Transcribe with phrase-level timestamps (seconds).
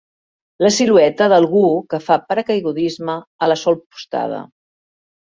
[0.65, 1.59] La silueta d'algú
[1.91, 3.17] que fa paracaigudisme
[3.47, 4.41] a la solpostada.